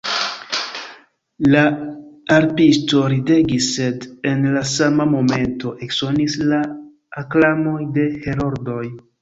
[1.55, 1.65] La
[2.35, 6.63] harpisto ridegis, sed en la sama momento eksonis la
[7.25, 8.85] aklamoj de heroldoj.